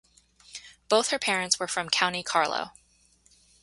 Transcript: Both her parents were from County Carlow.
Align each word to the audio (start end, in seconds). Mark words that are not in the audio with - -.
Both 0.89 1.09
her 1.11 1.19
parents 1.19 1.59
were 1.59 1.67
from 1.67 1.87
County 1.91 2.23
Carlow. 2.23 2.71